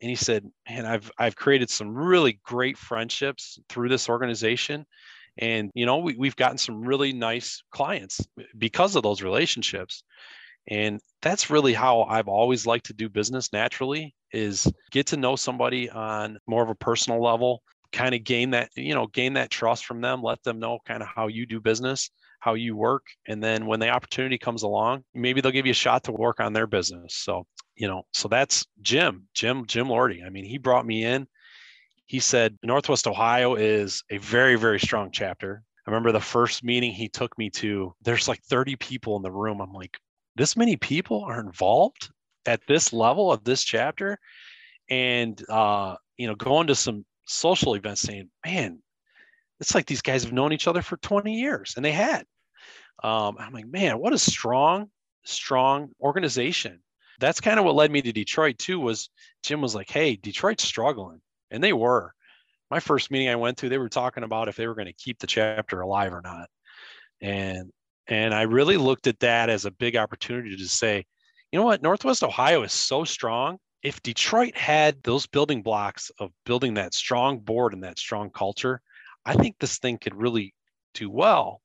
and 0.00 0.10
he 0.10 0.16
said, 0.16 0.44
"Man, 0.68 0.86
I've 0.86 1.10
I've 1.18 1.36
created 1.36 1.70
some 1.70 1.94
really 1.94 2.40
great 2.44 2.76
friendships 2.78 3.58
through 3.68 3.88
this 3.88 4.08
organization." 4.08 4.86
And 5.38 5.70
you 5.74 5.86
know 5.86 5.98
we, 5.98 6.16
we've 6.16 6.36
gotten 6.36 6.58
some 6.58 6.82
really 6.82 7.12
nice 7.12 7.62
clients 7.72 8.26
because 8.56 8.96
of 8.96 9.02
those 9.02 9.22
relationships 9.22 10.04
and 10.68 11.00
that's 11.20 11.50
really 11.50 11.74
how 11.74 12.02
i've 12.04 12.28
always 12.28 12.66
liked 12.66 12.86
to 12.86 12.94
do 12.94 13.08
business 13.08 13.52
naturally 13.52 14.14
is 14.32 14.70
get 14.90 15.06
to 15.06 15.16
know 15.16 15.36
somebody 15.36 15.90
on 15.90 16.38
more 16.46 16.62
of 16.62 16.70
a 16.70 16.74
personal 16.74 17.22
level 17.22 17.62
kind 17.92 18.14
of 18.14 18.24
gain 18.24 18.50
that 18.50 18.70
you 18.76 18.94
know 18.94 19.06
gain 19.08 19.34
that 19.34 19.50
trust 19.50 19.84
from 19.84 20.00
them 20.00 20.22
let 20.22 20.42
them 20.42 20.58
know 20.58 20.78
kind 20.86 21.02
of 21.02 21.08
how 21.08 21.28
you 21.28 21.46
do 21.46 21.60
business 21.60 22.10
how 22.40 22.54
you 22.54 22.76
work 22.76 23.06
and 23.28 23.42
then 23.42 23.66
when 23.66 23.78
the 23.78 23.88
opportunity 23.88 24.38
comes 24.38 24.62
along 24.62 25.04
maybe 25.14 25.40
they'll 25.40 25.52
give 25.52 25.66
you 25.66 25.72
a 25.72 25.74
shot 25.74 26.02
to 26.02 26.12
work 26.12 26.40
on 26.40 26.52
their 26.52 26.66
business 26.66 27.14
so 27.14 27.46
you 27.76 27.88
know 27.88 28.02
so 28.12 28.28
that's 28.28 28.66
jim 28.82 29.26
jim 29.34 29.66
jim 29.66 29.88
lordy 29.88 30.22
i 30.24 30.30
mean 30.30 30.44
he 30.44 30.58
brought 30.58 30.86
me 30.86 31.04
in. 31.04 31.26
He 32.06 32.20
said 32.20 32.58
northwest 32.62 33.06
ohio 33.06 33.54
is 33.54 34.02
a 34.10 34.18
very 34.18 34.56
very 34.56 34.78
strong 34.78 35.10
chapter. 35.10 35.62
I 35.86 35.90
remember 35.90 36.12
the 36.12 36.20
first 36.20 36.62
meeting 36.62 36.92
he 36.92 37.08
took 37.08 37.36
me 37.38 37.50
to 37.50 37.94
there's 38.02 38.28
like 38.28 38.42
30 38.44 38.76
people 38.76 39.16
in 39.16 39.22
the 39.22 39.32
room. 39.32 39.60
I'm 39.60 39.72
like 39.72 39.96
this 40.36 40.56
many 40.56 40.76
people 40.76 41.24
are 41.24 41.40
involved 41.40 42.10
at 42.46 42.60
this 42.68 42.92
level 42.92 43.32
of 43.32 43.44
this 43.44 43.64
chapter? 43.64 44.18
And 44.90 45.42
uh 45.48 45.96
you 46.18 46.26
know 46.26 46.34
going 46.34 46.66
to 46.68 46.74
some 46.74 47.04
social 47.26 47.74
events 47.74 48.02
saying, 48.02 48.28
man, 48.44 48.80
it's 49.60 49.74
like 49.74 49.86
these 49.86 50.02
guys 50.02 50.24
have 50.24 50.32
known 50.32 50.52
each 50.52 50.68
other 50.68 50.82
for 50.82 50.96
20 50.98 51.32
years 51.32 51.74
and 51.76 51.84
they 51.84 51.92
had. 51.92 52.26
Um, 53.02 53.36
I'm 53.38 53.52
like, 53.52 53.66
man, 53.66 53.98
what 53.98 54.12
a 54.12 54.18
strong, 54.18 54.90
strong 55.24 55.90
organization. 56.00 56.80
That's 57.20 57.40
kind 57.40 57.58
of 57.58 57.64
what 57.64 57.74
led 57.74 57.90
me 57.90 58.02
to 58.02 58.12
Detroit 58.12 58.58
too, 58.58 58.80
was 58.80 59.10
Jim 59.42 59.60
was 59.60 59.74
like, 59.74 59.90
hey, 59.90 60.16
Detroit's 60.16 60.64
struggling. 60.64 61.20
And 61.50 61.62
they 61.62 61.72
were. 61.72 62.12
My 62.70 62.80
first 62.80 63.10
meeting 63.10 63.28
I 63.28 63.36
went 63.36 63.58
to, 63.58 63.68
they 63.68 63.78
were 63.78 63.88
talking 63.88 64.24
about 64.24 64.48
if 64.48 64.56
they 64.56 64.66
were 64.66 64.74
going 64.74 64.86
to 64.86 64.92
keep 64.92 65.18
the 65.18 65.26
chapter 65.26 65.80
alive 65.80 66.12
or 66.12 66.22
not. 66.22 66.48
And 67.20 67.70
and 68.06 68.34
I 68.34 68.42
really 68.42 68.76
looked 68.76 69.06
at 69.06 69.20
that 69.20 69.48
as 69.48 69.64
a 69.64 69.70
big 69.70 69.96
opportunity 69.96 70.56
to 70.56 70.68
say, 70.68 71.06
you 71.50 71.58
know 71.58 71.64
what, 71.64 71.82
Northwest 71.82 72.22
Ohio 72.22 72.62
is 72.62 72.72
so 72.72 73.04
strong 73.04 73.58
if 73.84 74.02
Detroit 74.02 74.56
had 74.56 75.02
those 75.02 75.26
building 75.26 75.62
blocks 75.62 76.10
of 76.18 76.32
building 76.46 76.74
that 76.74 76.94
strong 76.94 77.38
board 77.38 77.74
and 77.74 77.84
that 77.84 77.98
strong 77.98 78.30
culture, 78.30 78.80
I 79.26 79.34
think 79.34 79.56
this 79.60 79.78
thing 79.78 79.98
could 79.98 80.14
really 80.14 80.54
do 80.94 81.10
well. 81.10 81.60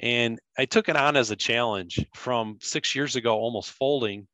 And 0.00 0.40
I 0.58 0.64
took 0.64 0.88
it 0.88 0.96
on 0.96 1.16
as 1.16 1.30
a 1.30 1.36
challenge 1.36 2.04
from 2.14 2.58
six 2.60 2.94
years 2.94 3.14
ago, 3.14 3.38
almost 3.38 3.70
folding 3.70 4.26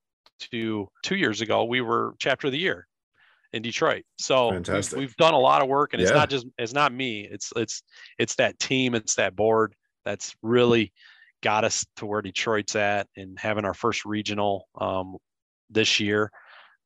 to 0.50 0.88
two 1.02 1.16
years 1.16 1.40
ago, 1.40 1.64
we 1.64 1.80
were 1.80 2.14
chapter 2.18 2.48
of 2.48 2.52
the 2.52 2.58
year 2.58 2.86
in 3.52 3.62
Detroit. 3.62 4.04
So 4.18 4.50
we've, 4.52 4.92
we've, 4.92 5.16
done 5.16 5.34
a 5.34 5.38
lot 5.38 5.62
of 5.62 5.68
work 5.68 5.92
and 5.92 6.00
yeah. 6.00 6.08
it's 6.08 6.14
not 6.14 6.30
just, 6.30 6.46
it's 6.58 6.72
not 6.72 6.92
me, 6.92 7.22
it's, 7.30 7.52
it's, 7.56 7.82
it's 8.18 8.34
that 8.36 8.58
team, 8.58 8.94
it's 8.94 9.14
that 9.14 9.36
board 9.36 9.74
that's 10.04 10.34
really 10.42 10.92
got 11.42 11.64
us 11.64 11.86
to 11.96 12.06
where 12.06 12.22
Detroit's 12.22 12.76
at 12.76 13.08
and 13.16 13.38
having 13.38 13.64
our 13.64 13.74
first 13.74 14.04
regional 14.04 14.68
um, 14.80 15.16
this 15.70 16.00
year 16.00 16.30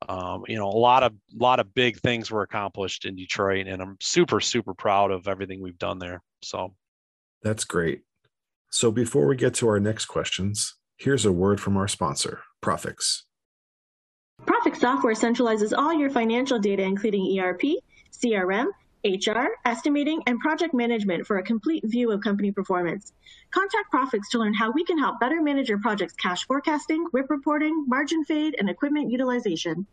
um, 0.09 0.43
you 0.47 0.57
know, 0.57 0.67
a 0.67 0.69
lot 0.69 1.03
of 1.03 1.13
a 1.13 1.43
lot 1.43 1.59
of 1.59 1.73
big 1.73 1.99
things 1.99 2.31
were 2.31 2.41
accomplished 2.41 3.05
in 3.05 3.15
Detroit, 3.15 3.67
and 3.67 3.81
I'm 3.81 3.97
super 4.01 4.39
super 4.39 4.73
proud 4.73 5.11
of 5.11 5.27
everything 5.27 5.61
we've 5.61 5.77
done 5.77 5.99
there. 5.99 6.21
So 6.41 6.73
that's 7.43 7.63
great. 7.63 8.01
So 8.71 8.91
before 8.91 9.27
we 9.27 9.35
get 9.35 9.53
to 9.55 9.67
our 9.67 9.79
next 9.79 10.05
questions, 10.05 10.75
here's 10.97 11.25
a 11.25 11.31
word 11.31 11.59
from 11.59 11.77
our 11.77 11.87
sponsor, 11.87 12.41
Profix. 12.63 13.21
Profix 14.61 14.77
software 14.77 15.15
centralizes 15.15 15.75
all 15.75 15.91
your 15.91 16.11
financial 16.11 16.59
data, 16.59 16.83
including 16.83 17.39
ERP, 17.39 17.61
CRM, 18.11 18.67
HR, 19.03 19.47
estimating, 19.65 20.21
and 20.27 20.39
project 20.39 20.75
management 20.75 21.25
for 21.25 21.39
a 21.39 21.43
complete 21.43 21.83
view 21.87 22.11
of 22.11 22.21
company 22.21 22.51
performance. 22.51 23.13
Contact 23.49 23.91
Profix 23.91 24.29
to 24.29 24.37
learn 24.37 24.53
how 24.53 24.69
we 24.71 24.83
can 24.83 24.99
help 24.99 25.19
better 25.19 25.41
manage 25.41 25.67
your 25.67 25.79
project's 25.79 26.13
cash 26.13 26.45
forecasting, 26.45 27.07
WIP 27.11 27.31
reporting, 27.31 27.85
margin 27.87 28.23
fade, 28.23 28.55
and 28.59 28.69
equipment 28.69 29.09
utilization. 29.09 29.87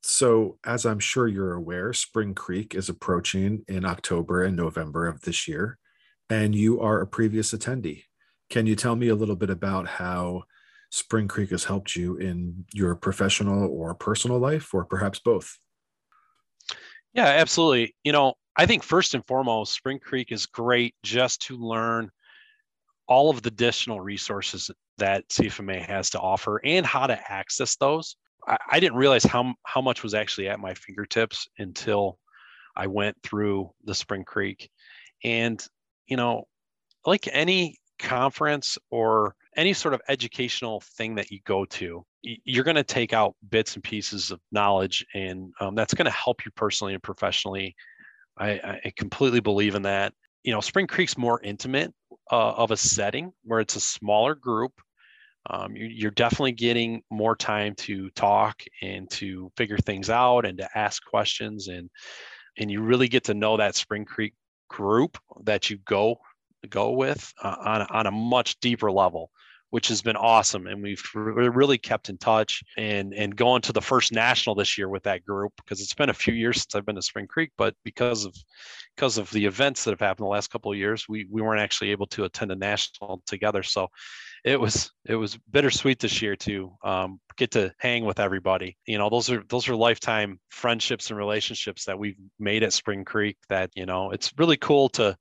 So, 0.00 0.58
as 0.62 0.86
I'm 0.86 1.00
sure 1.00 1.26
you're 1.26 1.54
aware, 1.54 1.92
Spring 1.92 2.34
Creek 2.34 2.72
is 2.72 2.88
approaching 2.88 3.64
in 3.66 3.84
October 3.84 4.44
and 4.44 4.54
November 4.54 5.08
of 5.08 5.22
this 5.22 5.48
year, 5.48 5.78
and 6.30 6.54
you 6.54 6.80
are 6.80 7.00
a 7.00 7.06
previous 7.06 7.52
attendee. 7.52 8.04
Can 8.48 8.68
you 8.68 8.76
tell 8.76 8.94
me 8.94 9.08
a 9.08 9.16
little 9.16 9.34
bit 9.34 9.50
about 9.50 9.88
how 9.88 10.44
Spring 10.94 11.26
Creek 11.26 11.50
has 11.50 11.64
helped 11.64 11.96
you 11.96 12.16
in 12.18 12.64
your 12.72 12.94
professional 12.94 13.68
or 13.68 13.96
personal 13.96 14.38
life, 14.38 14.72
or 14.72 14.84
perhaps 14.84 15.18
both? 15.18 15.58
Yeah, 17.12 17.26
absolutely. 17.26 17.96
You 18.04 18.12
know, 18.12 18.34
I 18.54 18.66
think 18.66 18.84
first 18.84 19.12
and 19.12 19.26
foremost, 19.26 19.74
Spring 19.74 19.98
Creek 19.98 20.30
is 20.30 20.46
great 20.46 20.94
just 21.02 21.42
to 21.48 21.56
learn 21.56 22.12
all 23.08 23.28
of 23.28 23.42
the 23.42 23.48
additional 23.48 24.00
resources 24.00 24.70
that 24.98 25.28
CFMA 25.30 25.84
has 25.84 26.10
to 26.10 26.20
offer 26.20 26.60
and 26.64 26.86
how 26.86 27.08
to 27.08 27.18
access 27.28 27.74
those. 27.74 28.14
I, 28.46 28.56
I 28.70 28.78
didn't 28.78 28.96
realize 28.96 29.24
how 29.24 29.54
how 29.64 29.80
much 29.80 30.04
was 30.04 30.14
actually 30.14 30.48
at 30.48 30.60
my 30.60 30.74
fingertips 30.74 31.48
until 31.58 32.20
I 32.76 32.86
went 32.86 33.16
through 33.24 33.72
the 33.82 33.96
Spring 33.96 34.24
Creek, 34.24 34.70
and 35.24 35.60
you 36.06 36.16
know, 36.16 36.44
like 37.04 37.28
any 37.32 37.78
conference 37.98 38.78
or 38.90 39.34
any 39.56 39.72
sort 39.72 39.94
of 39.94 40.00
educational 40.08 40.80
thing 40.80 41.14
that 41.14 41.30
you 41.30 41.40
go 41.44 41.64
to, 41.64 42.04
you're 42.22 42.64
going 42.64 42.76
to 42.76 42.84
take 42.84 43.12
out 43.12 43.34
bits 43.50 43.74
and 43.74 43.84
pieces 43.84 44.30
of 44.30 44.40
knowledge, 44.50 45.06
and 45.14 45.52
um, 45.60 45.74
that's 45.74 45.94
going 45.94 46.06
to 46.06 46.10
help 46.10 46.44
you 46.44 46.50
personally 46.52 46.94
and 46.94 47.02
professionally. 47.02 47.74
I, 48.36 48.80
I, 48.84 48.92
completely 48.96 49.38
believe 49.38 49.76
in 49.76 49.82
that. 49.82 50.12
You 50.42 50.52
know, 50.52 50.60
Spring 50.60 50.88
Creek's 50.88 51.16
more 51.16 51.40
intimate 51.42 51.94
uh, 52.32 52.52
of 52.52 52.72
a 52.72 52.76
setting 52.76 53.32
where 53.44 53.60
it's 53.60 53.76
a 53.76 53.80
smaller 53.80 54.34
group. 54.34 54.72
Um, 55.48 55.76
you, 55.76 55.86
you're 55.86 56.10
definitely 56.10 56.52
getting 56.52 57.02
more 57.10 57.36
time 57.36 57.74
to 57.76 58.10
talk 58.10 58.62
and 58.82 59.08
to 59.10 59.52
figure 59.56 59.78
things 59.78 60.10
out 60.10 60.46
and 60.46 60.58
to 60.58 60.68
ask 60.76 61.04
questions 61.04 61.68
and 61.68 61.90
and 62.56 62.70
you 62.70 62.82
really 62.82 63.08
get 63.08 63.24
to 63.24 63.34
know 63.34 63.56
that 63.56 63.74
Spring 63.74 64.04
Creek 64.04 64.32
group 64.68 65.18
that 65.42 65.70
you 65.70 65.78
go 65.84 66.16
go 66.68 66.92
with 66.92 67.32
uh, 67.42 67.56
on, 67.64 67.82
on 67.90 68.06
a 68.06 68.10
much 68.10 68.58
deeper 68.60 68.90
level 68.90 69.30
which 69.70 69.88
has 69.88 70.02
been 70.02 70.14
awesome 70.14 70.68
and 70.68 70.80
we've 70.80 71.02
really 71.14 71.78
kept 71.78 72.08
in 72.08 72.16
touch 72.18 72.62
and 72.76 73.12
and 73.12 73.34
going 73.34 73.60
to 73.60 73.72
the 73.72 73.80
first 73.80 74.12
national 74.12 74.54
this 74.54 74.78
year 74.78 74.88
with 74.88 75.02
that 75.02 75.24
group 75.24 75.52
because 75.56 75.80
it's 75.80 75.94
been 75.94 76.10
a 76.10 76.14
few 76.14 76.32
years 76.32 76.58
since 76.58 76.76
I've 76.76 76.86
been 76.86 76.94
to 76.94 77.02
Spring 77.02 77.26
Creek 77.26 77.50
but 77.58 77.74
because 77.82 78.24
of 78.24 78.36
because 78.94 79.18
of 79.18 79.28
the 79.32 79.44
events 79.46 79.82
that 79.82 79.90
have 79.90 79.98
happened 79.98 80.26
the 80.26 80.30
last 80.30 80.50
couple 80.50 80.70
of 80.70 80.78
years 80.78 81.06
we 81.08 81.26
we 81.28 81.42
weren't 81.42 81.60
actually 81.60 81.90
able 81.90 82.06
to 82.08 82.22
attend 82.22 82.52
a 82.52 82.56
national 82.56 83.20
together 83.26 83.64
so 83.64 83.88
it 84.44 84.60
was 84.60 84.92
it 85.06 85.16
was 85.16 85.38
bittersweet 85.50 85.98
this 85.98 86.20
year 86.20 86.36
to 86.36 86.70
um, 86.84 87.18
get 87.36 87.50
to 87.52 87.72
hang 87.78 88.04
with 88.04 88.20
everybody. 88.20 88.76
You 88.86 88.98
know, 88.98 89.08
those 89.08 89.30
are 89.30 89.42
those 89.48 89.68
are 89.68 89.74
lifetime 89.74 90.38
friendships 90.50 91.08
and 91.08 91.18
relationships 91.18 91.86
that 91.86 91.98
we've 91.98 92.18
made 92.38 92.62
at 92.62 92.74
Spring 92.74 93.04
Creek. 93.04 93.38
That 93.48 93.70
you 93.74 93.86
know, 93.86 94.10
it's 94.10 94.32
really 94.36 94.58
cool 94.58 94.90
to 94.90 95.16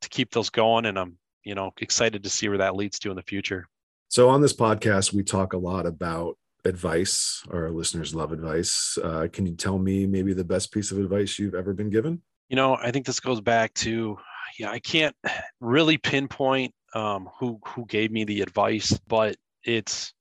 to 0.00 0.08
keep 0.08 0.30
those 0.30 0.50
going, 0.50 0.86
and 0.86 0.98
I'm 0.98 1.18
you 1.44 1.54
know 1.54 1.72
excited 1.80 2.22
to 2.24 2.30
see 2.30 2.48
where 2.48 2.58
that 2.58 2.76
leads 2.76 2.98
to 3.00 3.10
in 3.10 3.16
the 3.16 3.22
future. 3.22 3.66
So 4.08 4.28
on 4.28 4.40
this 4.40 4.54
podcast, 4.54 5.12
we 5.12 5.22
talk 5.22 5.52
a 5.52 5.58
lot 5.58 5.86
about 5.86 6.38
advice. 6.64 7.42
Our 7.50 7.70
listeners 7.70 8.14
love 8.14 8.32
advice. 8.32 8.98
Uh, 9.02 9.28
can 9.32 9.46
you 9.46 9.54
tell 9.54 9.78
me 9.78 10.06
maybe 10.06 10.32
the 10.32 10.44
best 10.44 10.72
piece 10.72 10.90
of 10.90 10.98
advice 10.98 11.38
you've 11.38 11.54
ever 11.54 11.72
been 11.72 11.90
given? 11.90 12.22
You 12.48 12.56
know, 12.56 12.76
I 12.76 12.90
think 12.90 13.06
this 13.06 13.20
goes 13.20 13.40
back 13.40 13.74
to 13.74 14.16
yeah, 14.58 14.70
I 14.70 14.78
can't 14.78 15.14
really 15.60 15.98
pinpoint 15.98 16.72
um, 16.94 17.28
who 17.38 17.60
who 17.66 17.86
gave 17.86 18.10
me 18.10 18.24
the 18.24 18.40
advice, 18.42 18.98
but 19.06 19.36
it's 19.64 20.12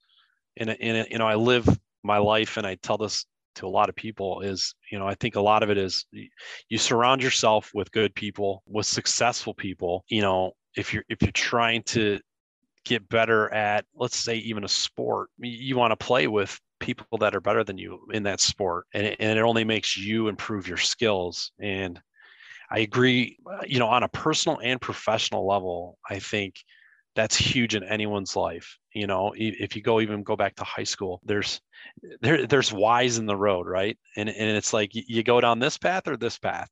in 0.58 0.70
a, 0.70 0.74
in 0.74 0.96
a, 0.96 1.05
you 1.10 1.17
know 1.17 1.27
I 1.27 1.36
live 1.36 1.67
my 2.03 2.17
life 2.17 2.58
and 2.58 2.65
I 2.65 2.75
tell 2.75 2.98
this 2.98 3.25
to 3.55 3.67
a 3.67 3.69
lot 3.69 3.89
of 3.89 3.95
people 3.95 4.41
is 4.41 4.74
you 4.91 5.00
know 5.00 5.07
I 5.07 5.15
think 5.15 5.35
a 5.35 5.41
lot 5.41 5.63
of 5.63 5.69
it 5.69 5.77
is 5.77 6.05
you 6.69 6.77
surround 6.77 7.21
yourself 7.21 7.71
with 7.74 7.91
good 7.91 8.13
people, 8.15 8.63
with 8.67 8.85
successful 8.85 9.53
people. 9.53 10.03
You 10.07 10.21
know 10.21 10.51
if 10.75 10.93
you're 10.93 11.03
if 11.09 11.21
you're 11.21 11.31
trying 11.31 11.83
to 11.83 12.19
get 12.85 13.07
better 13.09 13.51
at 13.53 13.85
let's 13.95 14.17
say 14.17 14.35
even 14.38 14.63
a 14.63 14.69
sport, 14.69 15.29
you 15.39 15.75
want 15.75 15.91
to 15.91 16.05
play 16.05 16.27
with 16.27 16.59
people 16.79 17.17
that 17.19 17.35
are 17.35 17.41
better 17.41 17.63
than 17.63 17.77
you 17.77 18.00
in 18.12 18.24
that 18.24 18.39
sport 18.39 18.85
and 18.93 19.07
it, 19.07 19.17
and 19.19 19.39
it 19.39 19.41
only 19.41 19.63
makes 19.63 19.97
you 19.97 20.27
improve 20.27 20.67
your 20.67 20.77
skills 20.77 21.51
and 21.59 22.00
I 22.69 22.79
agree, 22.79 23.38
uh, 23.50 23.63
you 23.65 23.79
know, 23.79 23.88
on 23.88 24.03
a 24.03 24.07
personal 24.07 24.59
and 24.63 24.81
professional 24.81 25.47
level, 25.47 26.00
I 26.09 26.19
think 26.19 26.55
that's 27.15 27.36
huge 27.36 27.75
in 27.75 27.84
anyone's 27.84 28.36
life. 28.36 28.77
You 28.93 29.07
know, 29.07 29.34
if 29.36 29.75
you 29.75 29.81
go 29.81 30.01
even 30.01 30.24
go 30.24 30.36
back 30.36 30.55
to 30.55 30.63
high 30.63 30.84
school, 30.84 31.22
there's 31.24 31.62
there 32.22 32.45
there's 32.45 32.74
Y's 32.74 33.17
in 33.17 33.25
the 33.25 33.36
road, 33.36 33.67
right? 33.67 33.98
And 34.17 34.29
and 34.29 34.57
it's 34.57 34.74
like 34.74 34.91
you 34.93 35.24
go 35.24 35.41
down 35.41 35.60
this 35.60 35.77
path 35.77 36.07
or 36.07 36.17
this 36.17 36.38
path. 36.38 36.69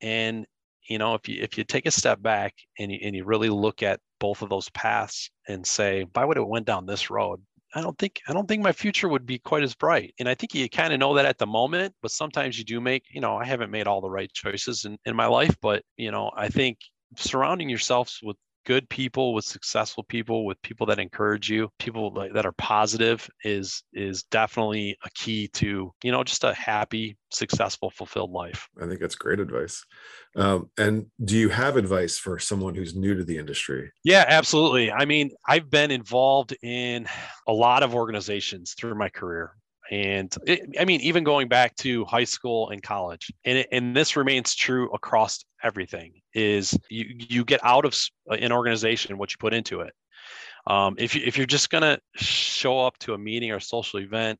And 0.00 0.46
you 0.88 0.98
know, 0.98 1.14
if 1.14 1.28
you 1.28 1.40
if 1.42 1.58
you 1.58 1.64
take 1.64 1.86
a 1.86 1.90
step 1.90 2.20
back 2.22 2.54
and 2.78 2.90
you, 2.90 2.98
and 3.02 3.14
you 3.14 3.24
really 3.24 3.50
look 3.50 3.82
at 3.82 4.00
both 4.20 4.42
of 4.42 4.48
those 4.48 4.70
paths 4.70 5.30
and 5.46 5.66
say, 5.66 6.06
why 6.12 6.24
would 6.24 6.38
it 6.38 6.46
went 6.46 6.66
down 6.66 6.86
this 6.86 7.10
road? 7.10 7.40
I 7.74 7.82
don't 7.82 7.98
think 7.98 8.20
I 8.26 8.32
don't 8.32 8.48
think 8.48 8.62
my 8.62 8.72
future 8.72 9.08
would 9.08 9.26
be 9.26 9.38
quite 9.38 9.62
as 9.62 9.74
bright. 9.74 10.14
And 10.18 10.28
I 10.28 10.34
think 10.34 10.54
you 10.54 10.68
kind 10.70 10.92
of 10.92 10.98
know 10.98 11.14
that 11.14 11.26
at 11.26 11.38
the 11.38 11.46
moment, 11.46 11.94
but 12.00 12.10
sometimes 12.10 12.58
you 12.58 12.64
do 12.64 12.80
make, 12.80 13.04
you 13.10 13.20
know, 13.20 13.36
I 13.36 13.44
haven't 13.44 13.70
made 13.70 13.86
all 13.86 14.00
the 14.00 14.10
right 14.10 14.32
choices 14.32 14.86
in, 14.86 14.98
in 15.04 15.14
my 15.14 15.26
life, 15.26 15.54
but 15.60 15.82
you 15.96 16.10
know, 16.10 16.30
I 16.34 16.48
think 16.48 16.78
surrounding 17.16 17.68
yourselves 17.68 18.20
with 18.22 18.36
good 18.68 18.88
people 18.90 19.32
with 19.32 19.46
successful 19.46 20.04
people 20.04 20.44
with 20.44 20.60
people 20.60 20.84
that 20.84 20.98
encourage 20.98 21.48
you 21.48 21.70
people 21.78 22.10
that 22.34 22.44
are 22.44 22.52
positive 22.52 23.26
is 23.42 23.82
is 23.94 24.24
definitely 24.24 24.94
a 25.06 25.10
key 25.14 25.48
to 25.48 25.90
you 26.04 26.12
know 26.12 26.22
just 26.22 26.44
a 26.44 26.52
happy 26.52 27.16
successful 27.30 27.88
fulfilled 27.88 28.30
life. 28.30 28.68
I 28.80 28.86
think 28.86 29.00
that's 29.00 29.14
great 29.14 29.40
advice. 29.40 29.84
Um, 30.36 30.68
and 30.76 31.06
do 31.24 31.36
you 31.38 31.48
have 31.48 31.76
advice 31.78 32.18
for 32.18 32.38
someone 32.38 32.74
who's 32.74 32.94
new 32.94 33.14
to 33.14 33.24
the 33.24 33.38
industry? 33.38 33.90
Yeah 34.04 34.26
absolutely. 34.28 34.92
I 34.92 35.06
mean 35.06 35.30
i've 35.48 35.70
been 35.70 35.90
involved 35.90 36.54
in 36.62 37.06
a 37.46 37.52
lot 37.54 37.82
of 37.82 37.94
organizations 37.94 38.74
through 38.74 38.96
my 38.96 39.08
career 39.08 39.52
and 39.90 40.36
it, 40.46 40.60
i 40.78 40.84
mean 40.84 41.00
even 41.00 41.24
going 41.24 41.48
back 41.48 41.74
to 41.76 42.04
high 42.04 42.24
school 42.24 42.68
and 42.70 42.82
college 42.82 43.30
and, 43.44 43.58
it, 43.58 43.68
and 43.72 43.96
this 43.96 44.16
remains 44.16 44.54
true 44.54 44.90
across 44.92 45.44
everything 45.62 46.12
is 46.34 46.78
you, 46.88 47.06
you 47.28 47.44
get 47.44 47.60
out 47.64 47.84
of 47.84 47.96
an 48.28 48.52
organization 48.52 49.18
what 49.18 49.32
you 49.32 49.36
put 49.38 49.54
into 49.54 49.80
it. 49.80 49.92
Um, 50.66 50.96
if, 50.98 51.14
you, 51.14 51.22
if 51.24 51.36
you're 51.36 51.46
just 51.46 51.70
going 51.70 51.82
to 51.82 51.98
show 52.16 52.78
up 52.80 52.98
to 52.98 53.14
a 53.14 53.18
meeting 53.18 53.50
or 53.52 53.60
social 53.60 54.00
event 54.00 54.38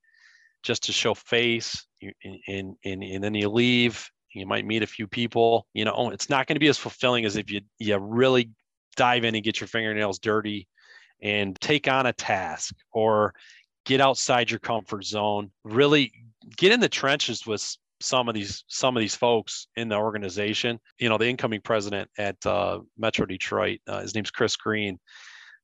just 0.63 0.83
to 0.85 0.93
show 0.93 1.15
face 1.15 1.87
and, 2.03 2.75
and, 2.85 3.03
and 3.03 3.25
then 3.25 3.35
you 3.35 3.49
leave 3.49 4.09
you 4.35 4.47
might 4.47 4.67
meet 4.67 4.83
a 4.83 4.87
few 4.87 5.07
people 5.07 5.67
you 5.73 5.85
know 5.85 6.11
it's 6.11 6.29
not 6.29 6.47
going 6.47 6.57
to 6.57 6.61
be 6.61 6.69
as 6.69 6.77
fulfilling 6.77 7.25
as 7.25 7.37
if 7.37 7.51
you, 7.51 7.61
you 7.79 7.97
really 7.97 8.51
dive 8.97 9.25
in 9.25 9.35
and 9.35 9.45
get 9.45 9.61
your 9.61 9.69
fingernails 9.69 10.19
dirty 10.19 10.69
and 11.23 11.59
take 11.61 11.89
on 11.89 12.07
a 12.07 12.13
task 12.13 12.75
or 12.93 13.33
get 13.89 14.03
outside 14.03 14.51
your 14.51 14.61
comfort 14.61 15.03
zone, 15.03 15.51
really 15.65 16.13
get 16.59 16.73
in 16.73 16.79
the 16.79 16.91
trenches 16.91 17.47
with 17.47 17.77
some 18.01 18.29
of 18.29 18.35
these 18.35 18.63
some 18.69 18.95
of 18.97 19.01
these 19.01 19.17
folks 19.17 19.67
in 19.77 19.89
the 19.89 19.97
organization. 19.97 20.79
You 20.99 21.09
know, 21.09 21.17
the 21.17 21.27
incoming 21.27 21.63
president 21.63 22.09
at 22.19 22.37
uh, 22.47 22.81
Metro 22.99 23.25
Detroit, 23.25 23.81
uh, 23.89 24.03
his 24.03 24.15
name's 24.15 24.31
Chris 24.31 24.57
Green. 24.57 25.01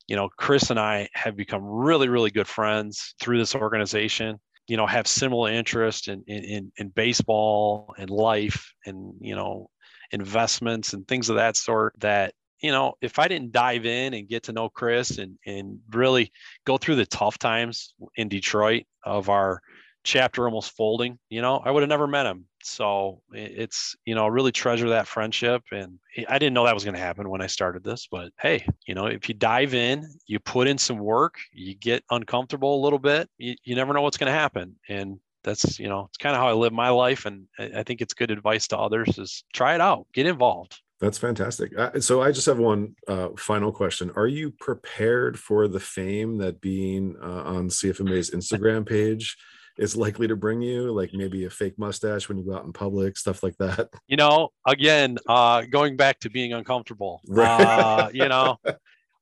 You 0.09 0.16
know, 0.16 0.31
Chris 0.38 0.71
and 0.71 0.81
I 0.81 1.09
have 1.12 1.37
become 1.37 1.62
really, 1.64 2.09
really 2.09 2.31
good 2.31 2.49
friends 2.49 3.14
through 3.21 3.38
this 3.38 3.54
organization. 3.54 4.40
You 4.69 4.78
know, 4.78 4.87
have 4.87 5.07
similar 5.07 5.50
interest 5.52 6.09
in 6.09 6.25
in, 6.26 6.73
in 6.78 6.88
baseball 6.88 7.95
and 7.99 8.09
life 8.09 8.73
and 8.87 9.12
you 9.21 9.37
know 9.37 9.69
investments 10.12 10.95
and 10.95 11.07
things 11.07 11.28
of 11.28 11.37
that 11.37 11.57
sort 11.57 11.93
that 11.99 12.33
you 12.61 12.70
know, 12.70 12.94
if 13.00 13.18
I 13.18 13.28
didn't 13.28 13.52
dive 13.52 13.87
in 13.87 14.14
and 14.14 14.28
get 14.28 14.44
to 14.44 14.52
know 14.52 14.68
Chris 14.68 15.18
and 15.18 15.38
and 15.46 15.78
really 15.90 16.32
go 16.64 16.76
through 16.78 16.96
the 16.96 17.06
tough 17.06 17.38
times 17.38 17.94
in 18.16 18.28
Detroit 18.28 18.84
of 19.04 19.28
our 19.28 19.61
chapter 20.04 20.44
almost 20.44 20.76
folding, 20.76 21.18
you 21.30 21.42
know, 21.42 21.61
I 21.64 21.70
would 21.70 21.82
have 21.82 21.88
never 21.88 22.06
met 22.06 22.26
him. 22.26 22.44
So 22.62 23.23
it's, 23.32 23.96
you 24.04 24.14
know, 24.14 24.28
really 24.28 24.52
treasure 24.52 24.88
that 24.90 25.08
friendship. 25.08 25.62
And 25.73 25.99
I 26.28 26.38
didn't 26.38 26.54
know 26.54 26.64
that 26.64 26.75
was 26.75 26.84
going 26.84 26.94
to 26.94 27.00
happen 27.00 27.28
when 27.28 27.40
I 27.40 27.46
started 27.46 27.82
this, 27.82 28.06
but 28.11 28.30
hey, 28.38 28.66
you 28.87 28.94
know, 28.94 29.06
if 29.06 29.28
you 29.28 29.34
dive 29.34 29.75
in, 29.75 30.06
you 30.26 30.38
put 30.38 30.68
in 30.68 30.78
some 30.78 30.99
work, 30.99 31.37
you 31.52 31.75
get 31.75 32.04
uncomfortable 32.11 32.80
a 32.80 32.84
little 32.84 32.99
bit, 32.99 33.28
you, 33.38 33.56
you 33.64 33.75
never 33.75 33.92
know 33.92 34.02
what's 34.02 34.18
going 34.18 34.32
to 34.32 34.38
happen. 34.38 34.76
And 34.88 35.18
that's, 35.42 35.78
you 35.78 35.88
know, 35.88 36.06
it's 36.08 36.18
kind 36.18 36.34
of 36.34 36.40
how 36.40 36.49
I 36.49 36.52
live 36.52 36.73
my 36.73 36.90
life. 36.90 37.26
And 37.26 37.46
I 37.58 37.82
think 37.82 38.00
it's 38.00 38.14
good 38.14 38.30
advice 38.30 38.68
to 38.68 38.78
others 38.78 39.18
is 39.18 39.44
try 39.52 39.75
it 39.75 39.80
out, 39.80 40.06
get 40.12 40.26
involved. 40.26 40.80
That's 41.04 41.18
fantastic. 41.18 41.78
Uh, 41.78 42.00
so 42.00 42.23
I 42.23 42.32
just 42.32 42.46
have 42.46 42.58
one 42.58 42.96
uh, 43.06 43.28
final 43.37 43.70
question. 43.70 44.11
Are 44.16 44.26
you 44.26 44.50
prepared 44.50 45.38
for 45.38 45.68
the 45.68 45.78
fame 45.78 46.38
that 46.38 46.62
being 46.62 47.14
uh, 47.23 47.42
on 47.42 47.68
CFMA's 47.68 48.30
Instagram 48.30 48.88
page 48.88 49.37
is 49.76 49.99
likely 49.99 50.26
to 50.28 50.34
bring 50.34 50.62
you? 50.62 50.92
Like 50.92 51.11
maybe 51.12 51.44
a 51.44 51.50
fake 51.50 51.78
mustache 51.78 52.26
when 52.26 52.38
you 52.38 52.44
go 52.46 52.56
out 52.56 52.64
in 52.64 52.73
public, 52.73 53.18
stuff 53.18 53.42
like 53.42 53.54
that. 53.58 53.90
You 54.06 54.16
know, 54.16 54.49
again, 54.66 55.18
uh, 55.28 55.62
going 55.70 55.99
back 55.99 56.20
to 56.20 56.30
being 56.30 56.54
uncomfortable. 56.54 57.20
Uh, 57.37 58.08
you 58.14 58.26
know, 58.26 58.56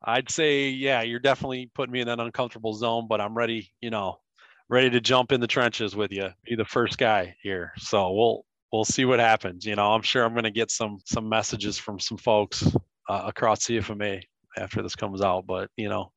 I'd 0.05 0.31
say, 0.31 0.69
yeah, 0.69 1.03
you're 1.03 1.19
definitely 1.19 1.69
putting 1.75 1.93
me 1.93 2.01
in 2.01 2.07
that 2.07 2.21
uncomfortable 2.21 2.75
zone, 2.75 3.09
but 3.09 3.21
I'm 3.21 3.37
ready. 3.37 3.73
You 3.81 3.91
know, 3.91 4.21
ready 4.69 4.91
to 4.91 5.01
jump 5.01 5.33
in 5.33 5.41
the 5.41 5.49
trenches 5.49 5.97
with 5.97 6.13
you. 6.13 6.29
Be 6.45 6.55
the 6.55 6.65
first 6.65 6.97
guy 6.97 7.35
here. 7.43 7.73
So 7.77 8.13
we'll 8.13 8.45
we'll 8.73 8.85
see 8.85 9.05
what 9.05 9.21
happens. 9.21 9.65
You 9.65 9.77
know, 9.77 9.93
I'm 9.93 10.03
sure 10.03 10.25
I'm 10.25 10.33
going 10.33 10.45
to 10.45 10.51
get 10.51 10.71
some 10.71 10.99
some 11.05 11.29
messages 11.29 11.79
from 11.79 12.01
some 12.01 12.19
folks 12.19 12.67
uh, 13.09 13.23
across 13.27 13.67
CFMA 13.67 14.23
after 14.57 14.83
this 14.83 14.97
comes 14.97 15.21
out. 15.21 15.47
But 15.47 15.71
you 15.77 15.89
know, 15.89 16.13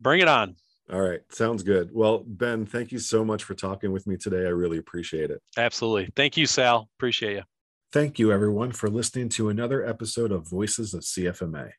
bring 0.00 0.20
it 0.20 0.28
on. 0.28 0.56
All 0.92 1.00
right, 1.00 1.20
sounds 1.30 1.62
good. 1.62 1.90
Well, 1.92 2.24
Ben, 2.26 2.66
thank 2.66 2.90
you 2.90 2.98
so 2.98 3.24
much 3.24 3.44
for 3.44 3.54
talking 3.54 3.92
with 3.92 4.08
me 4.08 4.16
today. 4.16 4.46
I 4.46 4.50
really 4.50 4.78
appreciate 4.78 5.30
it. 5.30 5.40
Absolutely. 5.56 6.10
Thank 6.16 6.36
you, 6.36 6.46
Sal. 6.46 6.88
Appreciate 6.98 7.34
you. 7.36 7.42
Thank 7.92 8.18
you, 8.18 8.32
everyone, 8.32 8.72
for 8.72 8.88
listening 8.88 9.28
to 9.30 9.48
another 9.48 9.86
episode 9.86 10.32
of 10.32 10.48
Voices 10.48 10.92
of 10.92 11.02
CFMA. 11.02 11.70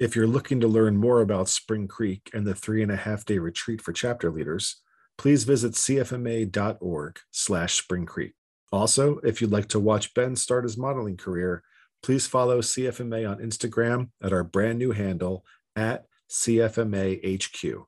If 0.00 0.16
you're 0.16 0.26
looking 0.26 0.60
to 0.60 0.68
learn 0.68 0.96
more 0.96 1.20
about 1.20 1.48
Spring 1.48 1.88
Creek 1.88 2.30
and 2.34 2.46
the 2.46 2.54
three 2.54 2.82
and 2.82 2.92
a 2.92 2.96
half 2.96 3.24
day 3.24 3.38
retreat 3.38 3.80
for 3.80 3.92
chapter 3.92 4.30
leaders, 4.30 4.82
please 5.16 5.44
visit 5.44 5.72
cfma.org 5.72 7.20
slash 7.30 7.74
Spring 7.74 8.04
Creek. 8.04 8.32
Also, 8.72 9.18
if 9.18 9.40
you'd 9.40 9.52
like 9.52 9.68
to 9.68 9.78
watch 9.78 10.14
Ben 10.14 10.34
start 10.34 10.64
his 10.64 10.78
modeling 10.78 11.18
career, 11.18 11.62
please 12.02 12.26
follow 12.26 12.60
CFMA 12.60 13.30
on 13.30 13.38
Instagram 13.38 14.08
at 14.22 14.32
our 14.32 14.42
brand 14.42 14.78
new 14.78 14.92
handle 14.92 15.44
at 15.76 16.06
CFMAHQ. 16.30 17.84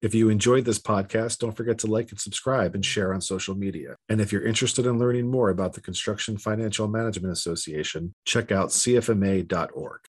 If 0.00 0.14
you 0.14 0.28
enjoyed 0.28 0.64
this 0.64 0.78
podcast, 0.78 1.38
don't 1.38 1.56
forget 1.56 1.78
to 1.78 1.88
like 1.88 2.12
and 2.12 2.20
subscribe 2.20 2.76
and 2.76 2.86
share 2.86 3.12
on 3.12 3.20
social 3.20 3.56
media. 3.56 3.96
And 4.08 4.20
if 4.20 4.30
you're 4.30 4.46
interested 4.46 4.86
in 4.86 5.00
learning 5.00 5.28
more 5.28 5.50
about 5.50 5.72
the 5.72 5.80
Construction 5.80 6.38
Financial 6.38 6.86
Management 6.86 7.32
Association, 7.32 8.14
check 8.24 8.52
out 8.52 8.68
CFMA.org. 8.68 10.00